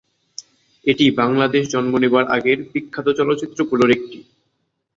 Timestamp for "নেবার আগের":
1.97-2.59